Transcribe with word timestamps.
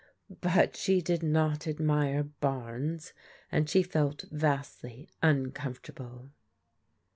But 0.41 0.75
she 0.75 0.99
did 0.99 1.21
not 1.21 1.67
admire 1.67 2.23
Barnes, 2.23 3.13
and 3.51 3.69
felt 3.69 4.25
vastly 4.31 5.07
uncomfort 5.21 5.91
able. 5.91 6.31